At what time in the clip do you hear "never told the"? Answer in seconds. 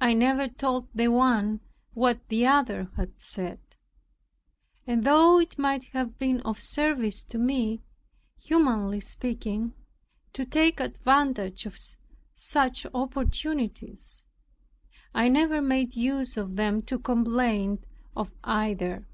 0.14-1.08